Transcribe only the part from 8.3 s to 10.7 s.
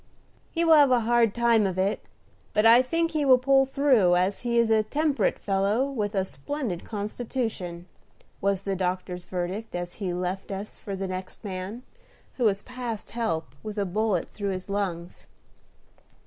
was the doctor's verdict, as he left